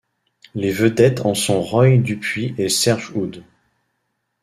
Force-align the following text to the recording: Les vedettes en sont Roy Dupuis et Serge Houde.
Les 0.55 0.71
vedettes 0.71 1.27
en 1.27 1.35
sont 1.35 1.61
Roy 1.61 1.97
Dupuis 1.99 2.55
et 2.57 2.69
Serge 2.69 3.11
Houde. 3.11 3.43